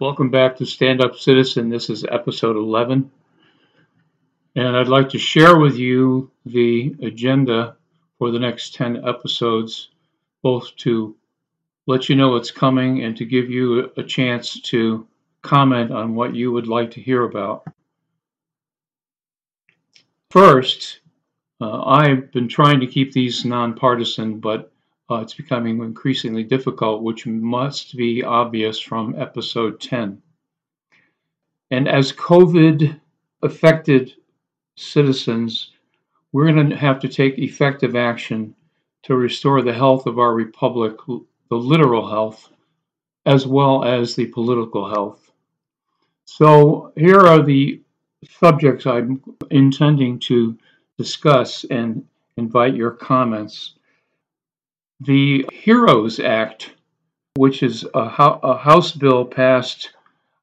Welcome 0.00 0.30
back 0.30 0.56
to 0.56 0.64
Stand 0.64 1.02
Up 1.02 1.16
Citizen. 1.16 1.68
This 1.68 1.90
is 1.90 2.06
episode 2.10 2.56
11. 2.56 3.10
And 4.56 4.74
I'd 4.74 4.88
like 4.88 5.10
to 5.10 5.18
share 5.18 5.58
with 5.58 5.76
you 5.76 6.30
the 6.46 6.96
agenda 7.02 7.76
for 8.16 8.30
the 8.30 8.38
next 8.38 8.74
10 8.76 9.06
episodes, 9.06 9.90
both 10.40 10.74
to 10.76 11.14
let 11.86 12.08
you 12.08 12.16
know 12.16 12.30
what's 12.30 12.50
coming 12.50 13.04
and 13.04 13.14
to 13.18 13.26
give 13.26 13.50
you 13.50 13.92
a 13.98 14.02
chance 14.02 14.58
to 14.70 15.06
comment 15.42 15.92
on 15.92 16.14
what 16.14 16.34
you 16.34 16.50
would 16.50 16.66
like 16.66 16.92
to 16.92 17.02
hear 17.02 17.24
about. 17.24 17.64
First, 20.30 21.00
uh, 21.60 21.82
I've 21.82 22.32
been 22.32 22.48
trying 22.48 22.80
to 22.80 22.86
keep 22.86 23.12
these 23.12 23.44
nonpartisan, 23.44 24.40
but 24.40 24.72
uh, 25.10 25.20
it's 25.20 25.34
becoming 25.34 25.82
increasingly 25.82 26.44
difficult, 26.44 27.02
which 27.02 27.26
must 27.26 27.96
be 27.96 28.22
obvious 28.22 28.78
from 28.78 29.14
episode 29.18 29.80
10. 29.80 30.22
And 31.70 31.88
as 31.88 32.12
COVID 32.12 33.00
affected 33.42 34.14
citizens, 34.76 35.72
we're 36.32 36.52
going 36.52 36.70
to 36.70 36.76
have 36.76 37.00
to 37.00 37.08
take 37.08 37.38
effective 37.38 37.96
action 37.96 38.54
to 39.02 39.16
restore 39.16 39.62
the 39.62 39.72
health 39.72 40.06
of 40.06 40.18
our 40.18 40.34
republic, 40.34 40.96
the 41.06 41.56
literal 41.56 42.08
health, 42.08 42.50
as 43.26 43.46
well 43.46 43.84
as 43.84 44.14
the 44.14 44.26
political 44.26 44.88
health. 44.88 45.30
So 46.24 46.92
here 46.96 47.20
are 47.20 47.42
the 47.42 47.80
subjects 48.28 48.86
I'm 48.86 49.22
intending 49.50 50.18
to 50.20 50.56
discuss 50.98 51.64
and 51.64 52.06
invite 52.36 52.74
your 52.74 52.92
comments. 52.92 53.74
The 55.02 55.46
HEROES 55.50 56.20
Act, 56.20 56.74
which 57.36 57.62
is 57.62 57.84
a, 57.94 58.00
a, 58.42 58.58
House 58.58 58.92
bill 58.92 59.24
passed 59.24 59.94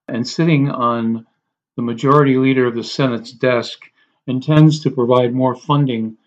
and 0.08 0.28
sitting 0.28 0.72
on 0.72 1.28
the 1.76 1.84
majority 1.84 2.38
leader 2.38 2.66
of 2.66 2.74
the 2.74 2.84
Senate's 2.84 3.32
desk, 3.32 3.92
intends 4.26 4.80
to 4.80 4.90
provide 4.90 5.32
more 5.32 5.54
funding 5.54 6.18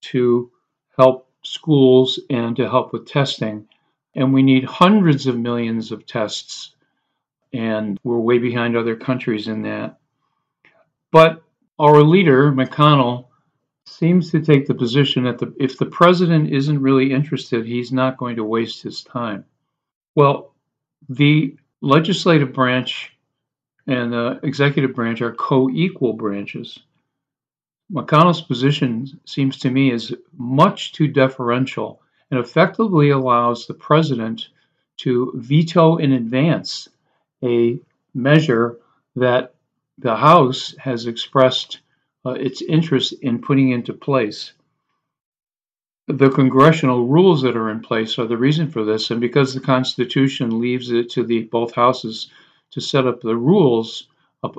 to 0.00 0.50
help 0.98 1.30
schools 1.44 2.18
and 2.28 2.56
to 2.56 2.68
help 2.68 2.92
with 2.92 3.06
testing. 3.06 3.68
And 4.16 4.34
we 4.34 4.42
need 4.42 4.64
hundreds 4.64 5.28
of 5.28 5.38
millions 5.38 5.92
of 5.92 6.06
tests, 6.06 6.74
and 7.52 8.00
we're 8.02 8.18
way 8.18 8.38
behind 8.38 8.76
other 8.76 8.96
countries 8.96 9.46
in 9.46 9.62
that. 9.62 10.00
But 11.12 11.44
our 11.78 12.02
leader, 12.02 12.50
McConnell, 12.50 13.25
seems 13.86 14.30
to 14.30 14.40
take 14.40 14.66
the 14.66 14.74
position 14.74 15.24
that 15.24 15.38
the, 15.38 15.54
if 15.58 15.78
the 15.78 15.86
president 15.86 16.52
isn't 16.52 16.82
really 16.82 17.12
interested, 17.12 17.64
he's 17.64 17.92
not 17.92 18.16
going 18.16 18.36
to 18.36 18.44
waste 18.44 18.82
his 18.82 19.02
time. 19.02 19.44
Well, 20.14 20.54
the 21.08 21.56
legislative 21.80 22.52
branch 22.52 23.12
and 23.86 24.12
the 24.12 24.40
executive 24.42 24.94
branch 24.94 25.22
are 25.22 25.32
co 25.32 25.70
equal 25.70 26.14
branches. 26.14 26.78
McConnell's 27.92 28.42
position 28.42 29.20
seems 29.24 29.58
to 29.58 29.70
me 29.70 29.92
is 29.92 30.14
much 30.36 30.92
too 30.92 31.06
deferential 31.06 32.02
and 32.30 32.40
effectively 32.40 33.10
allows 33.10 33.66
the 33.66 33.74
president 33.74 34.48
to 34.98 35.32
veto 35.36 35.96
in 35.96 36.12
advance 36.12 36.88
a 37.44 37.78
measure 38.12 38.78
that 39.14 39.54
the 39.98 40.16
House 40.16 40.74
has 40.78 41.06
expressed 41.06 41.80
uh, 42.26 42.32
its 42.32 42.60
interest 42.60 43.12
in 43.22 43.40
putting 43.40 43.70
into 43.70 43.92
place. 43.92 44.52
The 46.08 46.30
congressional 46.30 47.06
rules 47.06 47.42
that 47.42 47.56
are 47.56 47.70
in 47.70 47.80
place 47.80 48.18
are 48.18 48.26
the 48.26 48.36
reason 48.36 48.68
for 48.68 48.84
this, 48.84 49.12
and 49.12 49.20
because 49.20 49.54
the 49.54 49.60
Constitution 49.60 50.60
leaves 50.60 50.90
it 50.90 51.08
to 51.10 51.24
the 51.24 51.44
both 51.44 51.72
houses 51.72 52.28
to 52.72 52.80
set 52.80 53.06
up 53.06 53.20
the 53.20 53.36
rules 53.36 54.08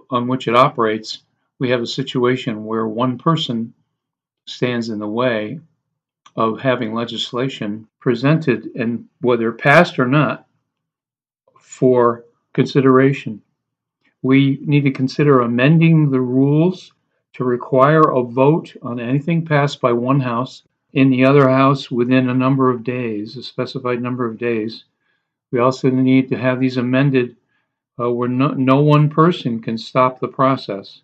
on 0.10 0.28
which 0.28 0.48
it 0.48 0.56
operates, 0.56 1.24
we 1.60 1.70
have 1.70 1.82
a 1.82 1.88
situation 1.88 2.64
where 2.64 2.88
one 2.88 3.18
person 3.18 3.74
stands 4.46 4.88
in 4.88 5.00
the 5.00 5.08
way 5.08 5.60
of 6.38 6.62
having 6.62 6.94
legislation 6.94 7.86
presented 8.00 8.70
and 8.76 9.06
whether 9.20 9.52
passed 9.52 10.00
or 10.00 10.08
not 10.08 10.48
for 11.60 12.24
consideration. 12.54 13.42
We 14.22 14.60
need 14.62 14.86
to 14.86 14.92
consider 14.92 15.42
amending 15.42 16.12
the 16.12 16.22
rules 16.22 16.94
to 17.38 17.44
require 17.44 18.02
a 18.02 18.24
vote 18.24 18.76
on 18.82 19.00
anything 19.00 19.46
passed 19.46 19.80
by 19.80 19.92
one 19.94 20.20
house 20.20 20.64
in 20.94 21.12
the 21.12 21.24
other 21.24 21.48
house 21.48 21.92
within 21.92 22.30
a 22.30 22.34
number 22.34 22.72
of 22.72 22.84
days, 22.84 23.38
a 23.38 23.44
specified 23.44 24.02
number 24.02 24.26
of 24.26 24.40
days. 24.40 24.86
We 25.52 25.60
also 25.60 25.92
need 25.92 26.30
to 26.30 26.38
have 26.38 26.60
these 26.60 26.78
amended 26.78 27.36
uh, 28.00 28.12
where 28.12 28.28
no, 28.28 28.50
no 28.50 28.82
one 28.82 29.10
person 29.12 29.62
can 29.62 29.78
stop 29.78 30.20
the 30.20 30.28
process. 30.28 31.04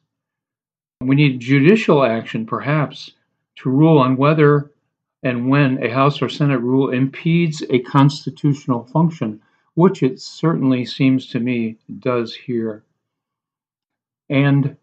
We 1.01 1.15
need 1.15 1.39
judicial 1.39 2.03
action, 2.03 2.47
perhaps, 2.47 3.11
to 3.57 3.69
rule 3.69 3.99
on 3.99 4.17
whether 4.17 4.71
and 5.21 5.49
when 5.49 5.83
a 5.83 5.89
House 5.89 6.19
or 6.19 6.29
Senate 6.29 6.61
rule 6.61 6.89
impedes 6.89 7.63
a 7.69 7.79
constitutional 7.79 8.85
function, 8.85 9.39
which 9.75 10.01
it 10.01 10.19
certainly 10.19 10.83
seems 10.83 11.27
to 11.27 11.39
me 11.39 11.77
does 11.99 12.33
here. 12.33 12.83
And 14.29 14.77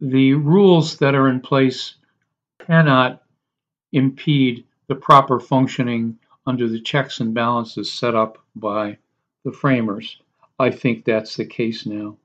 the 0.00 0.34
rules 0.34 0.96
that 0.98 1.14
are 1.14 1.28
in 1.28 1.40
place 1.40 1.94
cannot 2.58 3.22
impede 3.92 4.64
the 4.88 4.94
proper 4.94 5.38
functioning 5.40 6.18
under 6.46 6.68
the 6.68 6.80
checks 6.80 7.20
and 7.20 7.32
balances 7.32 7.90
set 7.90 8.14
up 8.14 8.38
by 8.56 8.98
the 9.44 9.52
framers. 9.52 10.20
I 10.58 10.70
think 10.70 11.04
that's 11.04 11.36
the 11.36 11.44
case 11.44 11.86
now. 11.86 12.16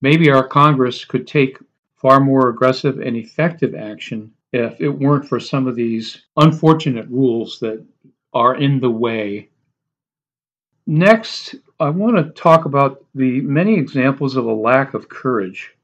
Maybe 0.00 0.30
our 0.30 0.46
Congress 0.46 1.04
could 1.04 1.26
take 1.26 1.58
far 1.96 2.20
more 2.20 2.50
aggressive 2.50 3.00
and 3.00 3.16
effective 3.16 3.74
action 3.74 4.32
if 4.52 4.80
it 4.80 4.88
weren't 4.88 5.26
for 5.26 5.40
some 5.40 5.66
of 5.66 5.74
these 5.74 6.26
unfortunate 6.36 7.08
rules 7.08 7.58
that 7.60 7.84
are 8.32 8.54
in 8.54 8.80
the 8.80 8.90
way. 8.90 9.48
Next, 10.86 11.54
I 11.80 11.88
want 11.88 12.16
to 12.16 12.40
talk 12.40 12.66
about 12.66 13.04
the 13.14 13.40
many 13.40 13.74
examples 13.74 14.36
of 14.36 14.44
a 14.44 14.52
lack 14.52 14.94
of 14.94 15.08
courage 15.08 15.74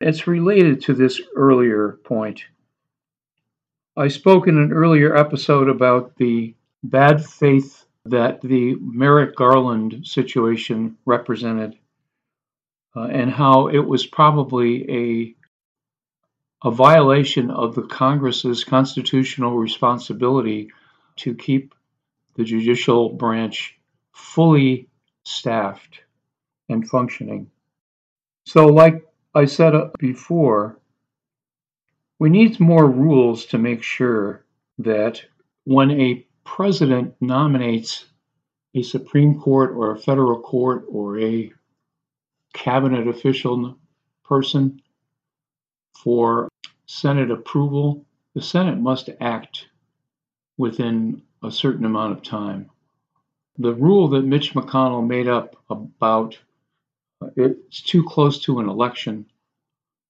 it's 0.00 0.26
related 0.26 0.82
to 0.82 0.94
this 0.94 1.20
earlier 1.36 1.98
point. 2.04 2.44
I 3.96 4.08
spoke 4.08 4.48
in 4.48 4.58
an 4.58 4.72
earlier 4.72 5.16
episode 5.16 5.68
about 5.68 6.16
the 6.16 6.54
bad 6.82 7.24
faith 7.24 7.84
that 8.06 8.40
the 8.42 8.74
Merrick 8.80 9.36
Garland 9.36 10.06
situation 10.06 10.96
represented 11.06 11.78
uh, 12.96 13.04
and 13.04 13.30
how 13.30 13.68
it 13.68 13.78
was 13.78 14.06
probably 14.06 14.90
a 14.90 15.34
a 16.66 16.70
violation 16.70 17.50
of 17.50 17.74
the 17.74 17.82
Congress's 17.82 18.64
constitutional 18.64 19.58
responsibility 19.58 20.70
to 21.16 21.34
keep 21.34 21.74
the 22.36 22.44
judicial 22.44 23.10
branch 23.10 23.78
fully 24.12 24.88
staffed 25.24 26.00
and 26.70 26.88
functioning. 26.88 27.50
So, 28.46 28.66
like 28.66 29.04
I 29.36 29.46
said 29.46 29.74
uh, 29.74 29.90
before, 29.98 30.78
we 32.20 32.30
need 32.30 32.60
more 32.60 32.88
rules 32.88 33.46
to 33.46 33.58
make 33.58 33.82
sure 33.82 34.44
that 34.78 35.20
when 35.64 35.90
a 35.90 36.24
president 36.44 37.14
nominates 37.20 38.06
a 38.74 38.82
Supreme 38.82 39.40
Court 39.40 39.72
or 39.72 39.90
a 39.90 39.98
federal 39.98 40.40
court 40.40 40.84
or 40.88 41.18
a 41.18 41.52
cabinet 42.52 43.08
official 43.08 43.76
person 44.24 44.80
for 45.96 46.48
Senate 46.86 47.32
approval, 47.32 48.06
the 48.34 48.42
Senate 48.42 48.78
must 48.78 49.10
act 49.20 49.66
within 50.58 51.22
a 51.42 51.50
certain 51.50 51.84
amount 51.84 52.12
of 52.12 52.22
time. 52.22 52.70
The 53.58 53.74
rule 53.74 54.08
that 54.08 54.22
Mitch 54.22 54.54
McConnell 54.54 55.06
made 55.06 55.26
up 55.26 55.56
about 55.68 56.38
it's 57.36 57.80
too 57.80 58.04
close 58.04 58.38
to 58.40 58.60
an 58.60 58.68
election 58.68 59.26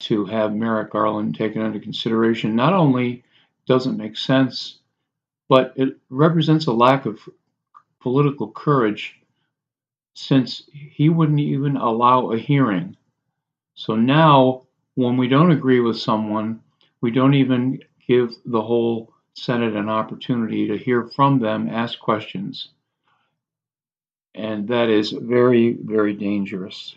to 0.00 0.24
have 0.26 0.54
Merrick 0.54 0.90
Garland 0.90 1.34
taken 1.34 1.62
into 1.62 1.80
consideration. 1.80 2.54
Not 2.54 2.72
only 2.72 3.24
doesn't 3.66 3.96
make 3.96 4.16
sense, 4.16 4.78
but 5.48 5.72
it 5.76 5.96
represents 6.10 6.66
a 6.66 6.72
lack 6.72 7.06
of 7.06 7.20
political 8.00 8.50
courage 8.50 9.20
since 10.14 10.62
he 10.72 11.08
wouldn't 11.08 11.40
even 11.40 11.76
allow 11.76 12.30
a 12.30 12.38
hearing. 12.38 12.96
So 13.74 13.96
now, 13.96 14.66
when 14.94 15.16
we 15.16 15.28
don't 15.28 15.50
agree 15.50 15.80
with 15.80 15.98
someone, 15.98 16.60
we 17.00 17.10
don't 17.10 17.34
even 17.34 17.80
give 18.06 18.34
the 18.46 18.62
whole 18.62 19.12
Senate 19.34 19.74
an 19.74 19.88
opportunity 19.88 20.68
to 20.68 20.78
hear 20.78 21.10
from 21.16 21.40
them, 21.40 21.68
ask 21.68 21.98
questions. 21.98 22.68
And 24.34 24.68
that 24.68 24.88
is 24.88 25.10
very, 25.10 25.72
very 25.72 26.14
dangerous. 26.14 26.96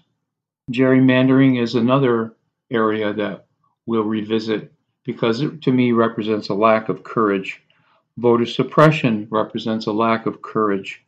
Gerrymandering 0.72 1.62
is 1.62 1.76
another 1.76 2.34
area 2.72 3.14
that 3.14 3.46
we'll 3.86 4.04
revisit 4.04 4.72
because 5.06 5.42
it 5.42 5.62
to 5.62 5.72
me 5.72 5.92
represents 5.92 6.50
a 6.50 6.54
lack 6.54 6.90
of 6.90 7.04
courage. 7.04 7.62
Voter 8.18 8.46
suppression 8.46 9.28
represents 9.30 9.86
a 9.86 9.92
lack 9.92 10.26
of 10.26 10.42
courage. 10.42 11.04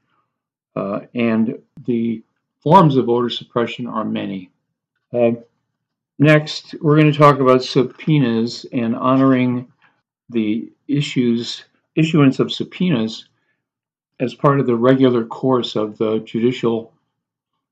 Uh, 0.76 1.02
and 1.14 1.60
the 1.86 2.24
forms 2.62 2.96
of 2.96 3.06
voter 3.06 3.30
suppression 3.30 3.88
are 3.88 4.06
many. 4.06 4.52
Uh, 5.14 5.32
next, 6.18 6.76
we're 6.82 6.98
going 6.98 7.12
to 7.12 7.18
talk 7.18 7.40
about 7.40 7.64
subpoenas 7.64 8.66
and 8.72 8.96
honoring 8.96 9.68
the 10.30 10.72
issues 10.88 11.66
issuance 11.96 12.40
of 12.40 12.52
subpoenas 12.52 13.26
as 14.20 14.34
part 14.34 14.60
of 14.60 14.68
the 14.68 14.76
regular 14.76 15.26
course 15.26 15.76
of 15.76 15.98
the 15.98 16.20
judicial 16.20 16.94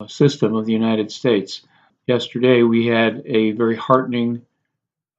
system 0.08 0.56
of 0.56 0.66
the 0.66 0.74
United 0.74 1.12
States. 1.12 1.62
Yesterday, 2.08 2.64
we 2.64 2.86
had 2.86 3.22
a 3.26 3.52
very 3.52 3.76
heartening 3.76 4.42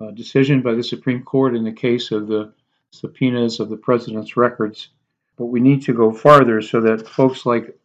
uh, 0.00 0.11
decision 0.12 0.62
by 0.62 0.75
the 0.75 0.82
Supreme 0.82 1.23
Court 1.23 1.55
in 1.55 1.62
the 1.62 1.73
case 1.73 2.12
of 2.12 2.29
the 2.29 2.52
subpoenas 2.93 3.61
of 3.61 3.69
the 3.69 3.76
president's 3.76 4.38
records. 4.38 4.88
But 5.37 5.46
we 5.46 5.61
need 5.61 5.82
to 5.82 5.93
go 5.93 6.12
farther 6.12 6.62
so 6.62 6.81
that 6.81 7.06
folks 7.06 7.44
like 7.44 7.79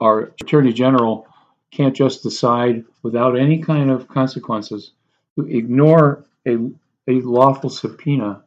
our 0.00 0.32
Attorney 0.40 0.72
General 0.72 1.26
can't 1.72 1.96
just 1.96 2.22
decide 2.22 2.84
without 3.02 3.36
any 3.36 3.58
kind 3.58 3.90
of 3.90 4.06
consequences 4.06 4.92
to 5.36 5.48
ignore 5.48 6.24
a, 6.46 6.56
a 7.08 7.20
lawful 7.20 7.68
subpoena 7.68 8.44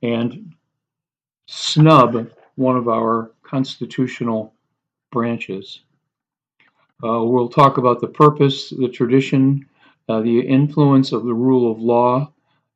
and 0.00 0.54
snub 1.46 2.30
one 2.54 2.76
of 2.76 2.88
our 2.88 3.32
constitutional 3.42 4.54
branches. 5.10 5.80
Uh, 7.02 7.22
we'll 7.22 7.48
talk 7.48 7.78
about 7.78 8.00
the 8.00 8.08
purpose, 8.08 8.70
the 8.70 8.88
tradition, 8.88 9.66
uh, 10.08 10.20
the 10.20 10.40
influence 10.40 11.12
of 11.12 11.24
the 11.24 11.34
rule 11.34 11.70
of 11.70 11.78
law, 11.78 12.32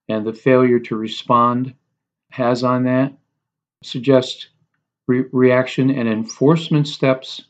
and 0.08 0.26
the 0.26 0.32
failure 0.32 0.80
to 0.80 0.96
respond 0.96 1.74
has 2.30 2.64
on 2.64 2.84
that. 2.84 3.12
Suggest 3.82 4.48
re- 5.06 5.24
reaction 5.32 5.90
and 5.90 6.08
enforcement 6.08 6.88
steps, 6.88 7.44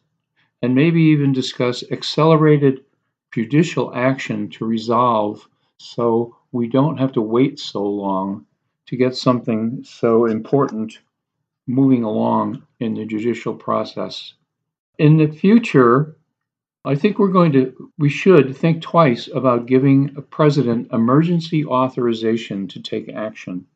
and 0.63 0.75
maybe 0.75 1.03
even 1.03 1.33
discuss 1.33 1.85
accelerated 1.91 2.85
judicial 3.33 3.95
action 3.95 4.49
to 4.51 4.65
resolve 4.65 5.49
so 5.79 6.37
we 6.53 6.69
don't 6.69 6.97
have 6.97 7.13
to 7.13 7.23
wait 7.23 7.59
so 7.59 7.83
long 7.83 8.45
to 8.87 8.97
get 8.97 9.15
something 9.15 9.83
so 9.85 10.27
important 10.27 10.99
moving 11.67 12.05
along 12.05 12.63
in 12.81 12.95
the 12.95 13.05
judicial 13.05 13.55
process. 13.55 14.35
In 14.99 15.19
the 15.19 15.29
future, 15.29 16.17
I 16.89 16.95
think 16.95 17.19
we're 17.19 17.29
going 17.29 17.53
to, 17.53 17.93
we 17.99 18.09
should 18.09 18.57
think 18.57 18.81
twice 18.81 19.29
about 19.29 19.67
giving 19.67 20.15
a 20.17 20.23
president 20.23 20.91
emergency 20.91 21.67
authorization 21.67 22.67
to 22.69 22.81
take 22.81 23.11
action. 23.11 23.67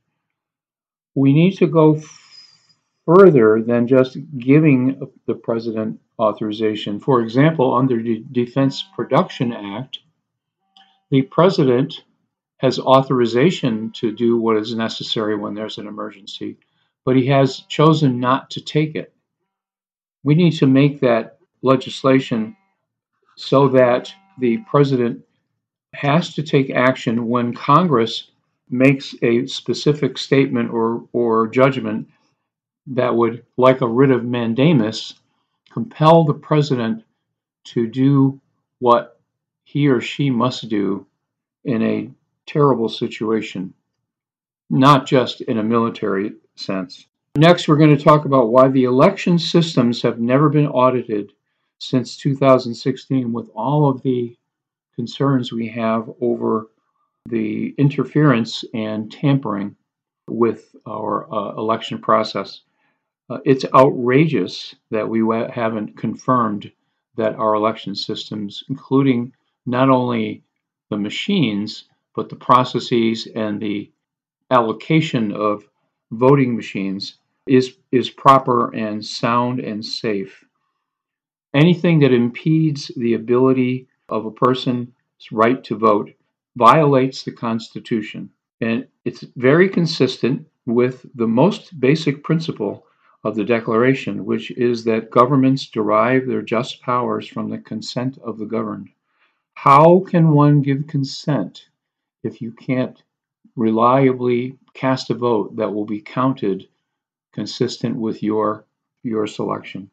We 1.15 1.35
need 1.35 1.59
to 1.59 1.67
go 1.67 2.01
further 3.05 3.63
than 3.63 3.87
just 3.87 4.17
giving 4.39 4.99
the 5.27 5.35
president 5.35 6.01
authorization. 6.19 7.01
For 7.01 7.21
example, 7.21 7.75
under 7.75 8.03
the 8.03 8.25
Defense 8.33 8.83
Production 8.97 9.53
Act, 9.53 9.99
the 11.11 11.21
president 11.21 12.05
has 12.61 12.79
authorization 12.79 13.91
to 13.97 14.11
do 14.11 14.39
what 14.39 14.57
is 14.57 14.75
necessary 14.75 15.37
when 15.37 15.53
there's 15.53 15.77
an 15.77 15.87
emergency, 15.87 16.57
but 17.05 17.17
he 17.17 17.27
has 17.27 17.61
chosen 17.69 18.21
not 18.21 18.49
to 18.53 18.63
take 18.63 18.95
it. 18.95 19.13
We 20.25 20.35
need 20.35 20.53
to 20.53 20.67
make 20.67 21.01
that 21.01 21.37
legislation 21.61 22.57
so 23.43 23.67
that 23.67 24.15
the 24.39 24.59
president 24.59 25.21
has 25.95 26.33
to 26.33 26.45
take 26.45 26.71
action 26.71 27.27
when 27.27 27.53
Congress 27.53 28.31
makes 28.71 29.17
a 29.23 29.45
specific 29.47 30.17
statement 30.17 30.71
or, 30.71 31.05
or 31.13 31.49
judgment 31.49 32.09
that 32.87 33.15
would, 33.15 33.45
like 33.57 33.81
a 33.81 33.89
writ 33.89 34.13
of 34.13 34.25
mandamus, 34.25 35.15
compel 35.73 36.23
the 36.23 36.33
president 36.33 37.03
to 37.65 37.89
do 37.89 38.41
what 38.79 39.21
he 39.65 39.89
or 39.89 40.01
she 40.01 40.31
must 40.31 40.69
do 40.69 41.05
in 41.65 41.83
a 41.83 42.11
terrible 42.47 42.89
situation, 42.89 43.75
not 44.71 45.05
just 45.05 45.41
in 45.43 45.59
a 45.59 45.65
military 45.65 46.33
sense. 46.55 47.07
Next, 47.37 47.67
we're 47.67 47.77
going 47.77 47.97
to 47.97 48.05
talk 48.05 48.25
about 48.25 48.53
why 48.53 48.69
the 48.69 48.85
election 48.85 49.37
systems 49.37 50.01
have 50.03 50.21
never 50.21 50.49
been 50.49 50.69
audited 50.69 51.33
since 51.83 52.17
2016 52.17 53.33
with 53.33 53.51
all 53.57 53.89
of 53.89 54.03
the 54.03 54.37
concerns 54.95 55.53
we 55.53 55.67
have 55.67 56.09
over 56.21 56.71
the 57.27 57.75
interference 57.77 58.65
and 58.73 59.11
tampering 59.11 59.75
with 60.29 60.77
our 60.87 61.33
uh, 61.35 61.57
election 61.57 61.99
process. 61.99 62.61
Uh, 63.29 63.39
it's 63.45 63.65
outrageous 63.75 64.77
that 64.93 65.09
we 65.09 65.21
haven't 65.51 65.97
confirmed 65.97 66.71
that 67.17 67.35
our 67.35 67.55
election 67.55 67.97
systems, 67.97 68.63
including 68.69 69.33
not 69.67 69.91
only 69.91 70.45
the 70.91 70.97
machines, 70.97 71.85
but 72.15 72.29
the 72.29 72.37
processes 72.37 73.27
and 73.35 73.61
the 73.61 73.91
allocation 74.53 75.33
of 75.33 75.69
voting 76.13 76.55
machines 76.55 77.19
is, 77.49 77.77
is 77.91 78.09
proper 78.09 78.73
and 78.73 79.05
sound 79.05 79.59
and 79.59 79.85
safe. 79.85 80.45
Anything 81.55 81.99
that 82.01 82.13
impedes 82.13 82.91
the 82.97 83.15
ability 83.15 83.87
of 84.09 84.25
a 84.25 84.31
person's 84.31 84.89
right 85.31 85.63
to 85.65 85.77
vote 85.77 86.13
violates 86.57 87.23
the 87.23 87.33
Constitution. 87.33 88.31
And 88.61 88.87
it's 89.05 89.25
very 89.37 89.69
consistent 89.69 90.47
with 90.67 91.05
the 91.15 91.27
most 91.27 91.79
basic 91.81 92.23
principle 92.23 92.87
of 93.25 93.35
the 93.37 93.45
Declaration, 93.45 94.25
which 94.25 94.51
is 94.53 94.85
that 94.85 95.11
governments 95.11 95.67
derive 95.69 96.27
their 96.27 96.43
just 96.43 96.81
powers 96.81 97.27
from 97.27 97.51
the 97.51 97.59
consent 97.59 98.19
of 98.19 98.39
the 98.39 98.47
governed. 98.47 98.89
How 99.55 100.01
can 100.01 100.33
one 100.33 100.63
give 100.63 100.87
consent 100.87 101.69
if 102.23 102.41
you 102.41 102.53
can't 102.53 103.03
reliably 103.57 104.59
cast 104.75 105.11
a 105.11 105.15
vote 105.15 105.57
that 105.57 105.73
will 105.73 105.85
be 105.85 106.01
counted 106.01 106.69
consistent 107.33 107.97
with 107.97 108.23
your, 108.23 108.65
your 109.03 109.27
selection? 109.27 109.91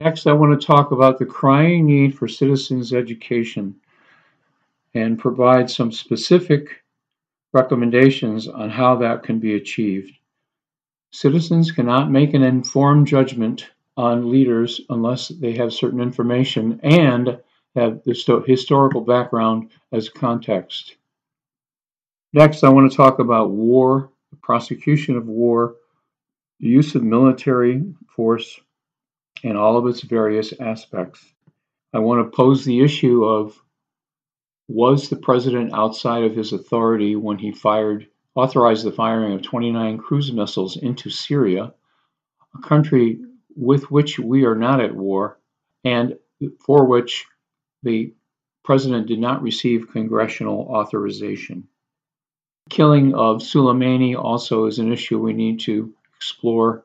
Next, 0.00 0.26
I 0.26 0.32
want 0.32 0.60
to 0.60 0.66
talk 0.66 0.92
about 0.92 1.18
the 1.18 1.26
crying 1.26 1.86
need 1.86 2.16
for 2.16 2.28
citizens' 2.28 2.92
education 2.92 3.76
and 4.94 5.18
provide 5.18 5.70
some 5.70 5.92
specific 5.92 6.82
recommendations 7.52 8.48
on 8.48 8.68
how 8.70 8.96
that 8.96 9.22
can 9.22 9.38
be 9.38 9.54
achieved. 9.54 10.12
Citizens 11.10 11.72
cannot 11.72 12.10
make 12.10 12.34
an 12.34 12.42
informed 12.42 13.06
judgment 13.06 13.70
on 13.96 14.30
leaders 14.30 14.80
unless 14.90 15.28
they 15.28 15.52
have 15.52 15.72
certain 15.72 16.00
information 16.00 16.80
and 16.82 17.40
have 17.74 18.02
the 18.04 18.44
historical 18.46 19.00
background 19.00 19.70
as 19.90 20.08
context. 20.08 20.96
Next, 22.34 22.62
I 22.62 22.68
want 22.68 22.90
to 22.90 22.96
talk 22.96 23.20
about 23.20 23.50
war, 23.50 24.10
the 24.30 24.36
prosecution 24.36 25.16
of 25.16 25.26
war, 25.26 25.76
the 26.60 26.68
use 26.68 26.94
of 26.94 27.02
military 27.02 27.94
force, 28.14 28.60
and 29.44 29.56
all 29.56 29.76
of 29.76 29.86
its 29.86 30.02
various 30.02 30.52
aspects. 30.60 31.24
I 31.92 31.98
want 31.98 32.24
to 32.24 32.36
pose 32.36 32.64
the 32.64 32.80
issue 32.80 33.24
of 33.24 33.60
was 34.68 35.08
the 35.08 35.16
president 35.16 35.72
outside 35.72 36.24
of 36.24 36.36
his 36.36 36.52
authority 36.52 37.16
when 37.16 37.38
he 37.38 37.52
fired 37.52 38.06
authorized 38.34 38.84
the 38.84 38.92
firing 38.92 39.32
of 39.32 39.42
29 39.42 39.98
cruise 39.98 40.32
missiles 40.32 40.76
into 40.76 41.10
Syria, 41.10 41.72
a 42.54 42.58
country 42.60 43.20
with 43.56 43.90
which 43.90 44.18
we 44.18 44.44
are 44.44 44.54
not 44.54 44.80
at 44.80 44.94
war 44.94 45.40
and 45.84 46.16
for 46.64 46.84
which 46.84 47.26
the 47.82 48.12
president 48.62 49.06
did 49.06 49.18
not 49.18 49.42
receive 49.42 49.90
congressional 49.90 50.68
authorization. 50.70 51.66
Killing 52.68 53.14
of 53.14 53.38
Soleimani 53.38 54.14
also 54.14 54.66
is 54.66 54.78
an 54.78 54.92
issue 54.92 55.18
we 55.18 55.32
need 55.32 55.60
to 55.60 55.92
explore 56.16 56.84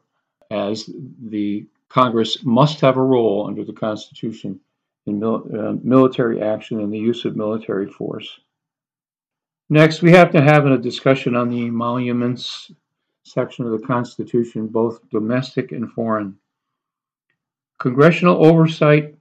as 0.49 0.89
the 1.21 1.67
Congress 1.93 2.43
must 2.43 2.81
have 2.81 2.97
a 2.97 3.03
role 3.03 3.45
under 3.47 3.63
the 3.63 3.71
Constitution 3.71 4.59
in 5.05 5.19
mil- 5.19 5.47
uh, 5.55 5.73
military 5.83 6.41
action 6.41 6.79
and 6.79 6.91
the 6.91 6.97
use 6.97 7.23
of 7.23 7.35
military 7.35 7.85
force. 7.85 8.39
Next, 9.69 10.01
we 10.01 10.11
have 10.11 10.31
to 10.31 10.41
have 10.41 10.65
a 10.65 10.77
discussion 10.77 11.35
on 11.35 11.49
the 11.49 11.67
emoluments 11.67 12.71
section 13.25 13.65
of 13.65 13.71
the 13.71 13.85
Constitution, 13.85 14.67
both 14.67 15.07
domestic 15.11 15.71
and 15.71 15.91
foreign. 15.91 16.35
Congressional 17.79 18.43
oversight 18.43 19.15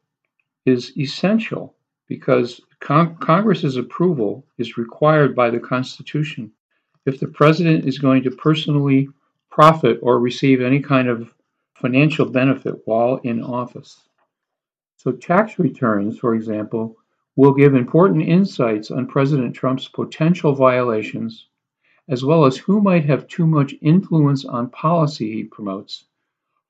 is 0.65 0.97
essential 0.97 1.75
because 2.09 2.61
con- 2.81 3.17
Congress's 3.17 3.77
approval 3.77 4.47
is 4.57 4.79
required 4.79 5.37
by 5.37 5.51
the 5.51 5.61
Constitution. 5.61 6.51
If 7.05 7.21
the 7.21 7.29
president 7.29 7.87
is 7.87 7.99
going 7.99 8.23
to 8.23 8.31
personally 8.31 9.09
profit 9.51 9.99
or 10.01 10.19
receive 10.21 10.63
any 10.63 10.81
kind 10.81 11.09
of 11.09 11.35
financial 11.75 12.27
benefit 12.27 12.83
while 12.85 13.17
in 13.19 13.43
office. 13.43 14.03
So, 14.97 15.13
tax 15.13 15.59
returns, 15.59 16.19
for 16.19 16.35
example, 16.35 16.97
will 17.35 17.55
give 17.55 17.75
important 17.75 18.23
insights 18.23 18.91
on 18.91 19.07
President 19.07 19.55
Trump's 19.55 19.89
potential 19.89 20.55
violations, 20.55 21.49
as 22.09 22.25
well 22.25 22.45
as 22.45 22.57
who 22.57 22.81
might 22.81 23.05
have 23.07 23.27
too 23.27 23.47
much 23.47 23.75
influence 23.81 24.45
on 24.45 24.71
policy 24.71 25.33
he 25.33 25.45
promotes. 25.45 26.05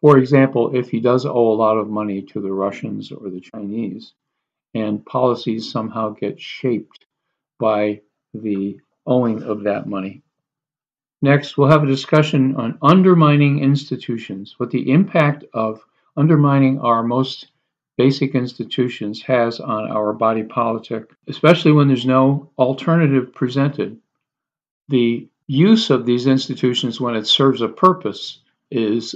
For 0.00 0.18
example, 0.18 0.75
if 0.75 0.88
he 0.88 1.00
does 1.00 1.26
owe 1.26 1.52
a 1.52 1.54
lot 1.54 1.78
of 1.78 1.88
money 1.88 2.23
to 2.23 2.40
the 2.40 2.52
Russians 2.52 3.12
or 3.12 3.30
the 3.30 3.40
Chinese, 3.40 4.14
and 4.75 5.04
policies 5.04 5.71
somehow 5.71 6.11
get 6.11 6.40
shaped 6.40 7.06
by 7.59 8.00
the 8.35 8.80
owing 9.06 9.42
of 9.42 9.64
that 9.64 9.87
money. 9.87 10.23
Next, 11.25 11.57
we'll 11.57 11.71
have 11.71 11.85
a 11.85 11.87
discussion 11.87 12.57
on 12.57 12.79
undermining 12.83 13.61
institutions, 13.62 14.57
what 14.59 14.71
the 14.73 14.91
impact 14.91 15.45
of 15.55 15.87
undermining 16.17 16.81
our 16.81 17.05
most 17.05 17.52
basic 17.97 18.35
institutions 18.35 19.23
has 19.23 19.61
on 19.61 19.88
our 19.88 20.12
body 20.12 20.43
politic, 20.43 21.05
especially 21.29 21.71
when 21.71 21.87
there's 21.87 22.05
no 22.05 22.50
alternative 22.59 23.33
presented. 23.33 24.00
The 24.88 25.29
use 25.47 25.91
of 25.91 26.07
these 26.07 26.26
institutions 26.26 27.00
when 27.00 27.14
it 27.14 27.29
serves 27.29 27.61
a 27.61 27.69
purpose 27.69 28.41
is 28.73 29.14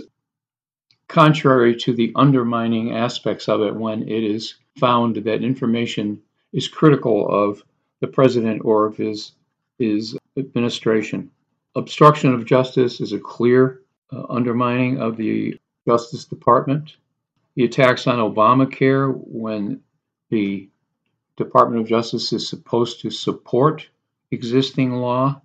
contrary 1.09 1.75
to 1.77 1.93
the 1.93 2.13
undermining 2.15 2.95
aspects 2.95 3.49
of 3.49 3.63
it 3.63 3.75
when 3.75 4.03
it 4.03 4.23
is 4.23 4.55
found 4.79 5.17
that 5.17 5.43
information 5.43 6.23
is 6.53 6.69
critical 6.69 7.29
of 7.29 7.65
the 8.01 8.07
president 8.07 8.63
or 8.65 8.87
of 8.87 8.97
his 8.97 9.33
his 9.79 10.17
administration. 10.37 11.31
Obstruction 11.77 12.33
of 12.33 12.47
justice 12.47 13.03
is 13.03 13.13
a 13.13 13.19
clear 13.19 13.83
uh, 14.11 14.23
undermining 14.31 14.99
of 14.99 15.19
the 15.19 15.61
Justice 15.87 16.25
Department. 16.25 16.97
The 17.55 17.65
attacks 17.65 18.07
on 18.07 18.19
Obamacare 18.19 19.15
when 19.15 19.83
the 20.31 20.71
Department 21.37 21.83
of 21.83 21.87
Justice 21.87 22.33
is 22.33 22.49
supposed 22.49 23.01
to 23.01 23.11
support 23.11 23.87
existing 24.31 24.93
law. 24.93 25.43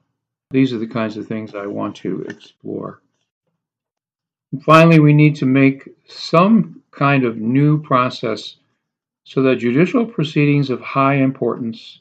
These 0.52 0.72
are 0.72 0.78
the 0.78 0.88
kinds 0.88 1.18
of 1.18 1.28
things 1.28 1.54
I 1.54 1.66
want 1.66 1.98
to 1.98 2.22
explore. 2.22 3.02
And 4.54 4.64
finally, 4.64 5.02
we 5.02 5.12
need 5.12 5.36
to 5.36 5.46
make 5.46 5.90
some 6.08 6.82
kind 6.92 7.26
of 7.26 7.40
new 7.40 7.82
process 7.82 8.56
so 9.26 9.42
that 9.42 9.58
judicial 9.58 10.06
proceedings 10.06 10.70
of 10.70 10.80
high 10.80 11.16
importance 11.16 12.00